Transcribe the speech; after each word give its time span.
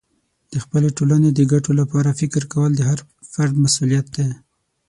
د 0.51 0.53
خپلې 0.63 0.89
ټولنې 0.97 1.29
د 1.33 1.39
ګټو 1.51 1.71
لپاره 1.81 2.17
فکر 2.21 2.43
کول 2.53 2.71
د 2.75 2.81
هر 2.89 2.99
فرد 3.31 3.53
مسئولیت 3.63 4.05
دی. 4.15 4.27